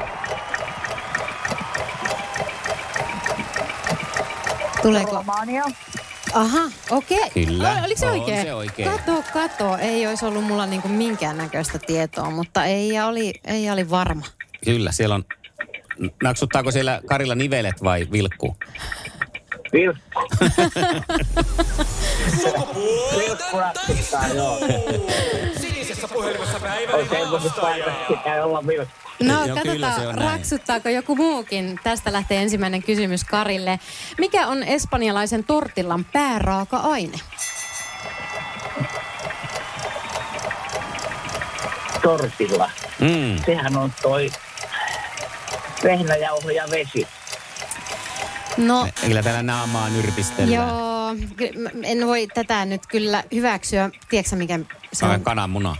Tuleeko? 4.82 5.16
Romania. 5.16 5.64
Aha, 6.36 6.70
okei. 6.90 7.30
Kyllä, 7.34 7.72
O- 7.72 7.84
Oliko 7.84 8.00
se 8.00 8.06
oikein? 8.06 8.42
se 8.42 8.54
oikein. 8.54 8.90
Kato, 8.90 9.24
kato. 9.32 9.76
Ei 9.76 10.06
olisi 10.06 10.24
ollut 10.24 10.44
mulla 10.44 10.66
niinku 10.66 10.88
minkäännäköistä 10.88 11.78
tietoa, 11.78 12.30
mutta 12.30 12.64
ei 12.64 13.00
oli, 13.00 13.34
ei 13.44 13.70
oli 13.70 13.90
varma. 13.90 14.26
Kyllä, 14.64 14.92
siellä 14.92 15.14
on... 15.14 15.24
Naksuttaako 16.22 16.70
siellä 16.70 17.00
Karilla 17.06 17.34
nivelet 17.34 17.82
vai 17.82 18.06
vilkku? 18.12 18.56
Vilkku. 19.72 20.20
Sukupuolten 22.42 23.16
Vilkku 23.18 23.56
päivän 26.60 27.92
pitää 28.08 28.44
olla. 28.44 28.62
No 29.22 29.34
kyllä 29.62 29.86
katsotaan, 29.86 30.18
raksuttaako 30.18 30.88
joku 30.88 31.16
muukin. 31.16 31.80
Tästä 31.84 32.12
lähtee 32.12 32.42
ensimmäinen 32.42 32.82
kysymys 32.82 33.24
Karille. 33.24 33.80
Mikä 34.18 34.46
on 34.46 34.62
espanjalaisen 34.62 35.44
tortillan 35.44 36.04
pääraaka-aine? 36.04 37.18
Tortilla. 42.02 42.70
Mm. 43.00 43.36
Sehän 43.46 43.76
on 43.76 43.92
toi 44.02 44.30
vehnäjauho 45.84 46.50
ja 46.50 46.64
vesi. 46.70 47.06
No, 48.56 48.88
Kyllä 49.06 49.22
täällä 49.22 49.42
naamaa 49.42 49.88
nyrpistellään. 49.88 50.68
joo, 50.68 50.95
en 51.84 52.06
voi 52.06 52.26
tätä 52.34 52.64
nyt 52.64 52.86
kyllä 52.86 53.24
hyväksyä. 53.34 53.90
Tiedätkö 54.08 54.36
mikä 54.36 54.58
se 54.92 55.06
Ai, 55.06 55.14
on? 55.14 55.20
kananmuna. 55.20 55.76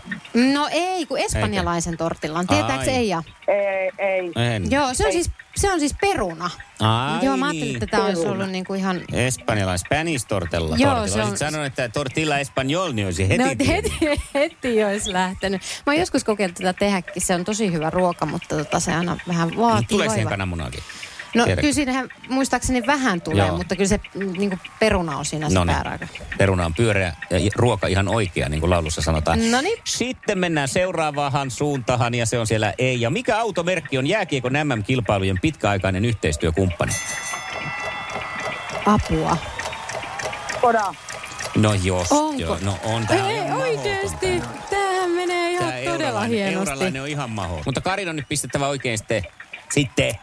No 0.53 0.67
ei, 0.71 1.05
kun 1.05 1.17
espanjalaisen 1.19 1.97
tortillan. 1.97 2.47
Tietääkö 2.47 2.81
Ai. 2.81 2.89
Eija? 2.89 3.23
Ei, 3.47 3.91
ei. 3.97 4.31
En. 4.35 4.71
Joo, 4.71 4.93
se 4.93 5.05
on 5.05 5.11
siis, 5.11 5.29
se 5.55 5.71
on 5.71 5.79
siis 5.79 5.95
peruna. 6.01 6.49
Ai 6.79 7.25
Joo, 7.25 7.37
mä 7.37 7.45
ajattelin, 7.45 7.65
niin. 7.65 7.75
että 7.83 7.87
tämä 7.87 8.05
olisi 8.05 8.27
ollut 8.27 8.49
niinku 8.49 8.73
ihan... 8.73 9.01
Espanjalais, 9.13 9.81
Spanish 9.81 10.27
tortella. 10.27 10.75
Joo, 10.79 10.91
tortilla. 10.95 11.07
se 11.07 11.21
on- 11.21 11.21
Olisit 11.21 11.37
sanonut, 11.39 11.67
että 11.67 11.89
tortilla 11.89 12.37
espanjol, 12.37 12.91
niin 12.91 13.05
olisi 13.05 13.29
heti. 13.29 13.37
No 13.43 13.45
heti, 13.67 13.99
heti 14.33 14.83
olisi 14.83 15.13
lähtenyt. 15.13 15.61
Mä 15.85 15.93
oon 15.93 15.99
joskus 15.99 16.23
kokeillut 16.23 16.55
tätä 16.57 16.73
tehdäkin. 16.73 17.21
Se 17.21 17.35
on 17.35 17.45
tosi 17.45 17.71
hyvä 17.71 17.89
ruoka, 17.89 18.25
mutta 18.25 18.57
tota, 18.57 18.79
se 18.79 18.93
aina 18.93 19.17
vähän 19.27 19.57
vaatii 19.57 19.87
Tuleeko 19.87 20.13
siihen 20.13 20.29
kananmunaakin? 20.29 20.83
No 21.35 21.43
Tiedätkö? 21.43 21.61
kyllä 21.61 21.73
siinähän 21.73 22.09
muistaakseni 22.29 22.85
vähän 22.87 23.21
tulee, 23.21 23.47
Joo. 23.47 23.57
mutta 23.57 23.75
kyllä 23.75 23.87
se 23.87 23.99
mm, 24.13 24.31
niinku 24.37 24.57
peruna 24.79 25.17
on 25.17 25.25
siinä 25.25 25.49
se 25.49 25.55
niin. 25.59 25.67
pääraaka. 25.67 26.07
Peruna 26.37 26.65
on 26.65 26.73
pyöreä 26.73 27.13
ja 27.29 27.39
ruoka 27.55 27.87
ihan 27.87 28.07
oikea, 28.07 28.49
niin 28.49 28.59
kuin 28.59 28.69
laulussa 28.69 29.01
sanotaan. 29.01 29.51
Noniin. 29.51 29.77
Sitten 29.83 30.39
mennään 30.39 30.67
seuraavaan 30.67 31.51
suuntaan 31.51 32.13
ja 32.13 32.25
se 32.25 32.39
on 32.39 32.47
siellä 32.47 32.73
ei. 32.77 33.01
Ja 33.01 33.09
mikä 33.09 33.37
automerkki 33.39 33.97
on 33.97 34.07
jääkiekon 34.07 34.53
MM-kilpailujen 34.53 35.39
pitkäaikainen 35.41 36.05
yhteistyökumppani? 36.05 36.91
Apua. 38.85 39.37
Koda. 40.61 40.93
No 41.57 41.73
jos, 41.73 42.11
Onko? 42.11 42.41
joo, 42.41 42.57
no 42.61 42.79
on. 42.83 43.07
Tää 43.07 43.23
on 43.25 43.31
Ei 43.31 43.51
oikeesti. 43.51 44.27
mahdoton 44.27 44.63
Tämähän 44.69 45.09
menee 45.11 45.51
ihan 45.51 45.69
Tää 45.73 45.79
todella 45.79 45.97
euralainen- 45.99 46.29
hienosti. 46.29 46.69
Euralainen 46.71 47.01
on 47.01 47.07
ihan 47.07 47.29
maho. 47.29 47.61
Mutta 47.65 47.81
Karin 47.81 48.09
on 48.09 48.15
nyt 48.15 48.25
pistettävä 48.29 48.67
oikein 48.67 48.97
sitten. 48.97 49.23
Sitten. 49.73 50.13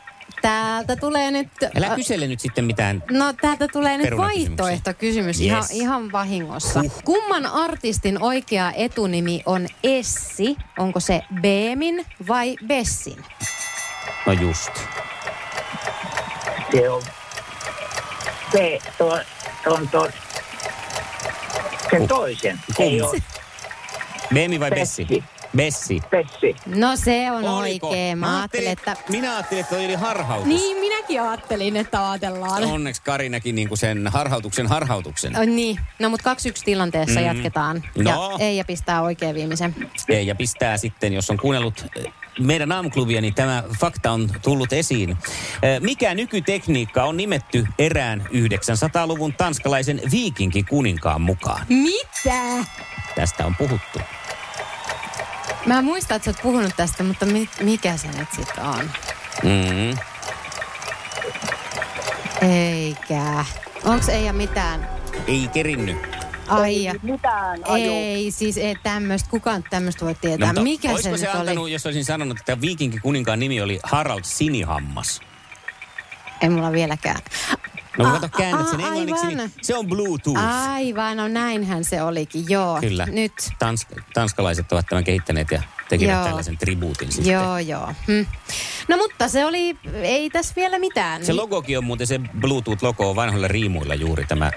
Täältä 0.44 0.96
tulee 0.96 1.30
nyt... 1.30 1.48
Älä 1.76 1.94
kysele 1.96 2.26
nyt 2.26 2.40
sitten 2.40 2.64
mitään. 2.64 3.02
No 3.10 3.32
täältä 3.32 3.68
tulee 3.68 3.98
nyt 3.98 4.16
vaihtoehtokysymys 4.16 5.40
Yes. 5.40 5.46
ihan, 5.46 5.64
ihan 5.72 6.12
vahingossa. 6.12 6.82
Kumman 7.04 7.46
artistin 7.46 8.22
oikea 8.22 8.72
etunimi 8.76 9.42
on 9.46 9.66
Essi? 9.84 10.56
Onko 10.78 11.00
se 11.00 11.22
Beemin 11.40 12.06
vai 12.28 12.56
Bessin? 12.66 13.24
No 14.26 14.32
just. 14.32 14.70
Se 16.72 16.90
on... 16.90 17.02
Se, 18.52 18.78
tuo, 18.98 19.18
on 19.66 19.88
tuo... 19.88 20.08
Sen 21.90 22.08
toisen. 22.08 22.60
Ei 22.78 22.90
Kumma? 22.90 23.10
ole 23.10 23.22
Beemi 24.34 24.60
vai 24.60 24.70
Bessi? 24.70 25.04
Bessi. 25.04 25.24
Bessi. 25.56 26.00
Pessi. 26.10 26.56
No 26.66 26.96
se 26.96 27.30
on 27.30 27.44
Oliko? 27.44 27.88
oikein. 27.88 28.18
Mä 28.18 28.38
ajattelin, 28.38 28.68
että... 28.68 28.96
Minä 29.08 29.32
ajattelin, 29.34 29.60
että 29.60 29.74
toi 29.76 29.84
oli 29.84 29.94
harhautus. 29.94 30.48
Niin, 30.48 30.76
minäkin 30.76 31.22
ajattelin, 31.22 31.76
että 31.76 32.10
ajatellaan. 32.10 32.64
Onneksi 32.64 33.02
Kari 33.02 33.28
näki 33.28 33.52
niinku 33.52 33.76
sen 33.76 34.06
harhautuksen 34.08 34.66
harhautuksen. 34.66 35.36
Oh, 35.38 35.44
niin, 35.46 35.80
no 35.98 36.08
mutta 36.08 36.34
2-1 36.34 36.36
tilanteessa 36.64 37.20
Mm. 37.20 37.26
jatketaan. 37.26 37.82
No. 37.98 38.10
Ja 38.10 38.46
Eija 38.46 38.64
pistää 38.64 39.02
oikein 39.02 39.34
viimeisen. 39.34 39.74
Ja 40.24 40.34
pistää 40.34 40.76
sitten, 40.76 41.12
jos 41.12 41.30
on 41.30 41.36
kuunnellut 41.36 41.84
eh, 41.96 42.12
meidän 42.40 42.72
aamuklubia, 42.72 43.20
niin 43.20 43.34
tämä 43.34 43.62
fakta 43.80 44.10
on 44.10 44.30
tullut 44.42 44.72
esiin. 44.72 45.10
Eh, 45.62 45.80
Mikä 45.80 46.14
nykytekniikka 46.14 47.04
on 47.04 47.16
nimetty 47.16 47.66
erään 47.78 48.28
900-luvun 48.32 49.34
tanskalaisen 49.34 50.00
viikinkikuninkaan 50.10 51.20
mukaan? 51.22 51.66
Mitä? 51.68 52.64
Tästä 53.14 53.46
on 53.46 53.56
puhuttu. 53.56 53.98
Mä 55.66 55.82
muistan, 55.82 56.16
että 56.16 56.24
sä 56.24 56.30
oot 56.30 56.42
puhunut 56.42 56.72
tästä, 56.76 57.02
mutta 57.02 57.26
mi- 57.26 57.48
mikä 57.60 57.96
se 57.96 58.08
nyt 58.18 58.28
sitten 58.36 58.64
on? 58.64 58.90
Mm. 59.42 59.98
Eikä. 62.48 63.44
Onks 63.84 64.08
Eija 64.08 64.32
mitään? 64.32 64.88
Ei 65.26 65.48
kerinny. 65.52 65.96
Ai, 66.48 66.90
Mitään 67.02 67.60
aju. 67.68 67.92
ei, 67.92 68.30
siis 68.30 68.56
ei 68.56 68.76
tämmöistä, 68.82 69.30
kukaan 69.30 69.64
tämmöistä 69.70 70.04
voi 70.04 70.14
tietää. 70.14 70.46
mutta 70.48 70.62
Mikä 70.62 70.88
se 70.88 70.94
olisiko 70.94 71.12
nyt 71.12 71.20
se 71.20 71.28
antanut, 71.28 71.62
oli? 71.64 71.72
jos 71.72 71.86
olisin 71.86 72.04
sanonut, 72.04 72.38
että 72.38 72.60
viikinkikuninkaan 72.60 73.38
nimi 73.38 73.60
oli 73.60 73.80
Harald 73.82 74.20
Sinihammas? 74.24 75.20
Ei 76.40 76.48
mulla 76.48 76.72
vieläkään. 76.72 77.20
No 77.98 78.08
A- 78.08 78.12
kato, 78.12 78.28
käännät 78.36 78.68
sen 78.70 78.80
a- 78.80 78.86
englanniksi, 78.86 79.26
aivan. 79.26 79.36
niin 79.38 79.52
se 79.62 79.76
on 79.76 79.86
Bluetooth. 79.86 80.40
Aivan, 80.70 81.16
no 81.16 81.28
näinhän 81.28 81.84
se 81.84 82.02
olikin, 82.02 82.44
joo. 82.48 82.78
Kyllä. 82.80 83.06
Nyt, 83.06 83.32
Tans- 83.58 84.02
tanskalaiset 84.14 84.72
ovat 84.72 84.86
tämän 84.86 85.04
kehittäneet 85.04 85.50
ja 85.50 85.62
tekivät 85.88 86.12
Joo. 86.14 86.24
tällaisen 86.24 86.58
tribuutin 86.58 87.12
sitten. 87.12 87.32
joo, 87.32 87.58
joo. 87.58 87.86
Hm. 88.06 88.26
No 88.88 88.96
mutta 88.96 89.28
se 89.28 89.44
oli, 89.44 89.76
ei 90.02 90.30
tässä 90.30 90.52
vielä 90.56 90.78
mitään. 90.78 91.24
Se 91.26 91.32
logokin 91.32 91.78
on 91.78 91.84
muuten 91.84 92.06
se 92.06 92.18
Bluetooth-logo 92.40 93.10
on 93.10 93.16
vanhoilla 93.16 93.48
riimuilla 93.48 93.94
juuri 93.94 94.24
tämä 94.26 94.50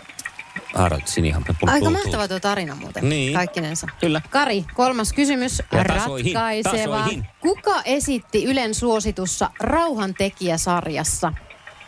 Harald 0.75 1.01
Sinihammas. 1.05 1.55
Aika 1.67 1.89
mahtava 1.89 2.27
tuo 2.27 2.39
tarina 2.39 2.75
muuten, 2.75 3.09
Niin. 3.09 3.33
kaikkinensa. 3.33 3.87
Kyllä. 3.99 4.21
Kari, 4.29 4.65
kolmas 4.73 5.13
kysymys. 5.13 5.59
Ja 5.71 5.83
tasoihin, 5.83 6.33
Ratkaiseva. 6.35 6.97
tasoihin. 6.97 7.25
Kuka 7.41 7.81
esitti 7.85 8.45
Ylen 8.45 8.73
suositussa 8.75 9.49
Rauhantekijäsarjassa 9.59 11.33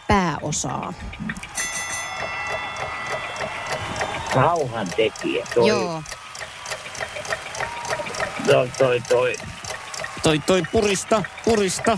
pääosaa? 0.10 0.94
Rauhan 4.36 4.88
tekijä. 4.96 5.46
Toi, 5.56 5.68
Joo. 5.68 6.04
toi, 8.48 8.70
toi, 8.78 9.02
toi. 9.10 9.36
Toi, 10.24 10.40
toi 10.40 10.64
purista, 10.72 11.24
purista, 11.46 11.98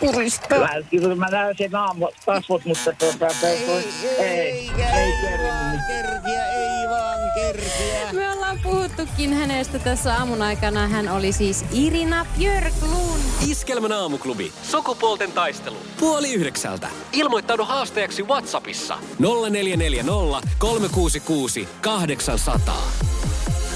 purista. 0.00 0.54
Kyllä, 0.90 1.14
mä 1.14 1.26
näen 1.30 1.54
sen 1.58 1.74
aamu 1.76 2.08
kasvot, 2.26 2.64
mutta 2.64 2.92
tuota, 2.98 3.26
toi, 3.40 3.56
toi, 3.66 3.84
ei, 4.18 4.70
ei 4.94 5.12
kerinnyt. 5.22 5.80
kerkiä, 5.88 6.46
ei 6.46 6.88
vaan 6.88 7.18
kerkiä. 7.34 8.12
Me 8.12 8.30
ollaan 8.30 8.58
puhuttukin 8.74 9.32
hänestä 9.34 9.78
tässä 9.78 10.14
aamun 10.14 10.42
aikana. 10.42 10.88
Hän 10.88 11.08
oli 11.08 11.32
siis 11.32 11.64
Irina 11.72 12.26
Björklund. 12.38 13.20
Iskelmän 13.48 13.92
aamuklubi. 13.92 14.52
Sukupuolten 14.62 15.32
taistelu. 15.32 15.76
Puoli 16.00 16.32
yhdeksältä. 16.34 16.88
Ilmoittaudu 17.12 17.64
haastajaksi 17.64 18.22
Whatsappissa. 18.22 18.98
0440 19.18 20.48
366 20.58 21.68
800. 21.80 22.92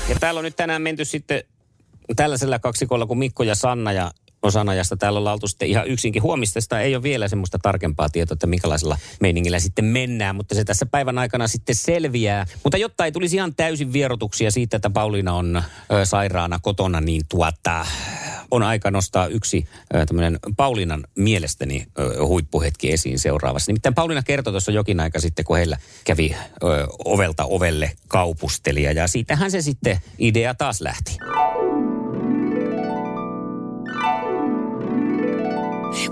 Ja 0.08 0.16
täällä 0.20 0.38
on 0.38 0.44
nyt 0.44 0.56
tänään 0.56 0.82
menty 0.82 1.04
sitten 1.04 1.42
tällaisella 2.16 2.58
kaksikolla 2.58 3.06
kuin 3.06 3.18
Mikko 3.18 3.42
ja 3.42 3.54
Sanna 3.54 3.92
ja 3.92 4.10
osanajasta 4.42 4.96
täällä 4.96 5.18
ollaan 5.18 5.34
oltu 5.34 5.48
sitten 5.48 5.68
ihan 5.68 5.86
yksinkin. 5.86 6.22
Huomistesta 6.22 6.80
ei 6.80 6.94
ole 6.94 7.02
vielä 7.02 7.28
semmoista 7.28 7.58
tarkempaa 7.62 8.08
tietoa, 8.08 8.32
että 8.32 8.46
minkälaisella 8.46 8.96
meiningillä 9.20 9.58
sitten 9.58 9.84
mennään, 9.84 10.36
mutta 10.36 10.54
se 10.54 10.64
tässä 10.64 10.86
päivän 10.86 11.18
aikana 11.18 11.48
sitten 11.48 11.74
selviää. 11.74 12.46
Mutta 12.64 12.76
jotta 12.76 13.04
ei 13.04 13.12
tulisi 13.12 13.36
ihan 13.36 13.54
täysin 13.54 13.92
vierotuksia 13.92 14.50
siitä, 14.50 14.76
että 14.76 14.90
Pauliina 14.90 15.32
on 15.32 15.62
ö, 15.92 16.04
sairaana 16.04 16.58
kotona, 16.62 17.00
niin 17.00 17.22
tuota, 17.28 17.86
on 18.50 18.62
aika 18.62 18.90
nostaa 18.90 19.26
yksi 19.26 19.64
tämmöinen 20.06 20.38
Pauliinan 20.56 21.04
mielestäni 21.14 21.86
ö, 21.98 22.26
huippuhetki 22.26 22.92
esiin 22.92 23.18
seuraavassa. 23.18 23.70
Nimittäin 23.70 23.94
Pauliina 23.94 24.22
kertoi 24.22 24.52
tuossa 24.52 24.72
jokin 24.72 25.00
aika 25.00 25.20
sitten, 25.20 25.44
kun 25.44 25.56
heillä 25.56 25.76
kävi 26.04 26.36
ö, 26.62 26.66
ovelta 27.04 27.44
ovelle 27.44 27.92
kaupustelija 28.08 28.92
ja 28.92 29.08
siitähän 29.08 29.50
se 29.50 29.62
sitten 29.62 29.98
idea 30.18 30.54
taas 30.54 30.80
lähti. 30.80 31.17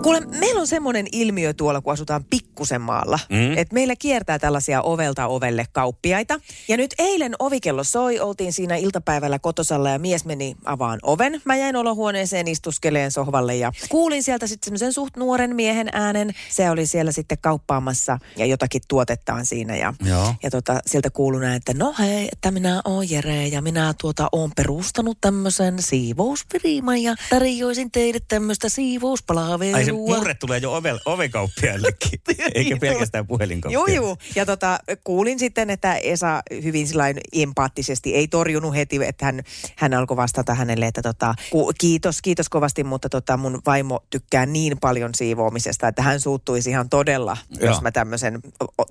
Kuule, 0.07 0.21
meillä 0.21 0.61
on 0.61 0.67
semmoinen 0.67 1.07
ilmiö 1.13 1.55
tuolla, 1.55 1.81
kun 1.81 1.93
asutaan 1.93 2.25
pikkusen 2.25 2.81
maalla, 2.81 3.19
Mm. 3.31 3.59
että 3.59 3.75
meillä 3.75 3.97
kiertää 3.97 4.39
tällaisia 4.39 4.83
ovelta 4.83 5.27
ovelle 5.27 5.65
kauppiaita. 5.73 6.41
Ja 6.69 6.77
nyt 6.77 6.95
eilen 6.99 7.35
ovikello 7.39 7.85
soi, 7.85 8.21
oltiin 8.21 8.53
siinä 8.53 8.77
iltapäivällä 8.77 9.39
kotosalla 9.39 9.91
ja 9.91 9.99
mies 9.99 10.25
meni 10.25 10.57
avaan 10.65 10.99
oven. 11.03 11.43
Mä 11.45 11.57
jäin 11.57 11.77
olohuoneeseen 11.77 12.49
istuskeleen 12.49 13.11
sohvalle 13.11 13.57
ja 13.57 13.73
kuulin 13.89 14.23
sieltä 14.23 14.47
sitten 14.47 14.65
semmoisen 14.67 14.93
suht 14.93 15.17
nuoren 15.17 15.57
miehen 15.57 15.89
äänen. 15.93 16.35
Se 16.51 16.71
oli 16.71 16.87
siellä 16.87 17.13
sitten 17.13 17.39
kauppaamassa 17.41 18.19
ja 18.37 18.47
jotakin 18.47 18.83
tuotettaan 18.89 19.47
siinä. 19.47 19.77
Ja, 19.77 19.95
Joo. 20.05 20.35
ja 20.43 20.51
tota, 20.51 20.81
sieltä 20.87 21.11
kuului 21.11 21.41
näin, 21.41 21.57
että 21.57 21.75
no 21.75 21.95
hei, 21.99 22.29
että 22.33 22.51
minä 22.51 22.83
oon 22.85 23.11
Jere 23.11 23.47
ja 23.47 23.63
minä 23.63 23.95
tuota 24.01 24.29
oon 24.33 24.51
perustanut 24.57 25.19
tämmöisen 25.21 25.83
siivousfirman 25.83 27.03
ja 27.03 27.15
tarjoisin 27.31 27.91
teille 27.91 28.21
tämmöistä 28.29 28.69
siivouspalvelua. 28.69 29.96
Murre 29.97 30.35
tulee 30.35 30.59
jo 30.59 30.73
ove, 30.75 30.95
ovekauppiaillekin, 31.05 32.21
eikä 32.55 32.71
Joo. 32.71 32.79
pelkästään 32.79 33.23
Joo, 33.23 33.27
puhelinkauppiaille. 33.29 33.95
joo. 33.95 34.17
Ja 34.35 34.47
tota, 34.47 34.79
kuulin 35.05 35.39
sitten, 35.39 35.71
että 35.71 35.97
Esa 35.97 36.43
hyvin 36.63 36.87
sillain 36.89 37.17
empaattisesti 37.33 38.15
ei 38.15 38.29
torjunut 38.29 38.75
heti, 38.75 38.99
että 39.05 39.25
hän, 39.25 39.43
hän 39.77 39.95
alkoi 39.95 40.17
vastata 40.17 40.55
hänelle, 40.55 40.87
että 40.87 41.03
tota, 41.03 41.35
ku, 41.51 41.73
kiitos, 41.81 42.23
kiitos 42.23 42.49
kovasti, 42.49 42.85
mutta 42.85 43.09
tota, 43.09 43.37
mun 43.37 43.61
vaimo 43.67 44.01
tykkää 44.11 44.47
niin 44.47 44.79
paljon 44.81 45.15
siivoamisesta, 45.15 45.89
että 45.89 46.03
hän 46.03 46.21
suuttuisi 46.21 46.71
ihan 46.71 46.89
todella, 46.89 47.37
Joo. 47.51 47.71
jos 47.71 47.83
mä 47.83 47.91
tämmöisen 47.91 48.41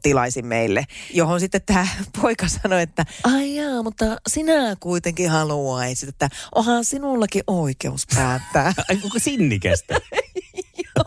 tilaisin 0.04 0.46
meille. 0.46 0.86
Johon 1.14 1.40
sitten 1.40 1.62
tämä 1.66 1.88
poika 2.22 2.48
sanoi, 2.48 2.82
että 2.82 3.06
ai 3.24 3.56
jaa, 3.56 3.84
mutta 3.84 4.06
sinä 4.28 4.76
kuitenkin 4.80 5.30
haluaisit, 5.30 6.10
että 6.10 6.30
onhan 6.56 6.86
sinullakin 6.86 7.44
oikeus 7.48 8.04
päättää. 8.16 8.74
Ai 8.90 8.96
kuinka 8.98 9.20
sinnikästä. 9.20 9.96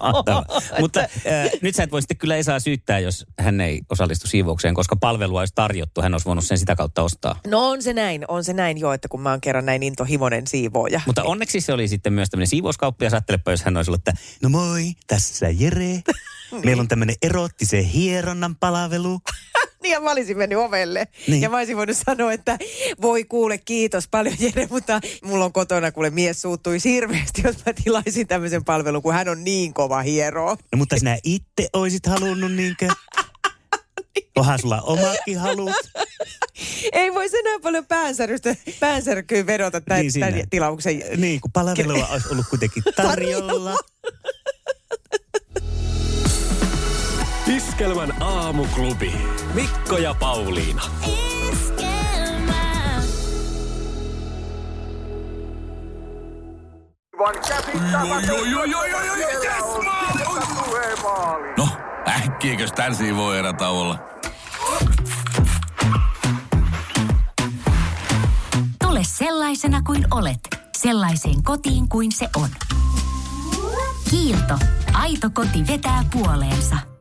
Mahtavaa. 0.00 0.45
Mutta 0.81 1.00
äh, 1.00 1.50
nyt 1.62 1.75
sä 1.75 1.83
et 1.83 1.93
voi 1.93 2.02
sitten 2.02 2.17
kyllä 2.17 2.37
Esaa 2.37 2.61
syyttää, 2.61 2.99
jos 2.99 3.26
hän 3.38 3.61
ei 3.61 3.81
osallistu 3.90 4.26
siivoukseen, 4.26 4.75
koska 4.75 4.97
palvelua 4.97 5.40
olisi 5.40 5.55
tarjottu. 5.55 6.02
Hän 6.02 6.14
olisi 6.14 6.26
voinut 6.26 6.45
sen 6.45 6.59
sitä 6.59 6.76
kautta 6.76 7.02
ostaa. 7.02 7.40
No 7.47 7.69
on 7.69 7.83
se 7.83 7.93
näin, 7.93 8.25
on 8.28 8.45
se 8.45 8.52
näin 8.52 8.78
jo, 8.78 8.93
että 8.93 9.09
kun 9.09 9.21
mä 9.21 9.31
oon 9.31 9.40
kerran 9.40 9.67
näin 9.67 9.83
intohimoinen 9.83 10.47
siivooja. 10.47 11.00
Mutta 11.07 11.23
onneksi 11.23 11.61
se 11.61 11.73
oli 11.73 11.88
sitten 11.88 12.12
myös 12.12 12.31
tämmöinen 12.31 12.47
siivouskauppi 12.47 13.05
ja 13.05 13.11
ajattelepa, 13.12 13.50
jos 13.50 13.62
hän 13.62 13.76
olisi 13.76 13.90
ollut, 13.90 14.09
että 14.09 14.23
no 14.43 14.49
moi, 14.49 14.93
tässä 15.07 15.47
Jere. 15.49 16.02
Meillä 16.64 16.81
on 16.81 16.88
tämmöinen 16.88 17.17
erottisen 17.23 17.85
hieronnan 17.85 18.57
palvelu. 18.57 19.21
Niin 19.82 19.92
ja 19.92 20.00
mä 20.00 20.11
olisin 20.11 20.38
mennyt 20.38 20.58
ovelle. 20.58 21.08
Niin. 21.26 21.42
Ja 21.42 21.50
mä 21.50 21.56
olisin 21.56 21.76
voinut 21.76 21.97
sanoa, 22.06 22.32
että 22.32 22.58
voi 23.02 23.25
kuule, 23.25 23.58
kiitos 23.58 24.08
paljon 24.08 24.35
Jere, 24.38 24.66
mutta 24.70 25.00
mulla 25.25 25.44
on 25.44 25.52
kotona, 25.52 25.92
kuule 25.92 26.11
mies 26.11 26.42
suuttui 26.42 26.78
hirveästi, 26.85 27.42
jos 27.44 27.56
mä 27.66 27.73
tilaisin 27.85 28.26
tämmöisen 28.26 28.64
palvelun, 28.64 29.02
kun 29.02 29.14
hän 29.14 29.28
on 29.28 29.44
niin 29.44 29.75
kova 29.75 30.02
hieroa. 30.02 30.56
No 30.73 30.76
mutta 30.76 30.99
sinä 30.99 31.18
itse 31.25 31.68
oisit 31.73 32.06
halunnut 32.06 32.52
niinkö? 32.52 32.88
Onhan 34.37 34.58
sulla 34.58 34.82
omakin 34.82 35.38
halut. 35.38 35.73
Ei 36.92 37.14
voi 37.14 37.26
enää 37.38 37.58
paljon 37.62 37.87
päänsärkyä, 37.87 38.54
päänsärkyä 38.80 39.47
vedota 39.47 39.80
tämän, 39.80 40.02
Niin 40.02 40.12
tämän 40.20 40.49
tilauksen. 40.50 41.02
Niin, 41.16 41.40
kun 41.40 41.52
palvelua 41.52 42.06
olisi 42.06 42.28
ollut 42.30 42.47
kuitenkin 42.50 42.82
tarjolla. 42.97 43.76
Iskelmän 47.57 48.23
aamuklubi. 48.23 49.12
Mikko 49.55 49.99
ja 49.99 50.14
Pauliina. 50.14 50.83
No, 61.57 61.69
äkkiäkös 62.09 62.73
tän 62.73 62.93
voi 63.17 63.38
erätauolla? 63.38 63.99
Tule 68.85 69.00
sellaisena 69.02 69.83
kuin 69.83 70.07
olet, 70.11 70.40
sellaiseen 70.76 71.43
kotiin 71.43 71.88
kuin 71.88 72.12
se 72.12 72.28
on. 72.37 72.49
Kiilto. 74.11 74.59
Aito 74.93 75.31
koti 75.31 75.67
vetää 75.67 76.05
puoleensa. 76.12 76.98